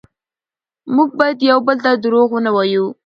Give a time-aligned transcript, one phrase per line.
[0.95, 2.85] موږ باید یو بل ته دروغ ونه وایو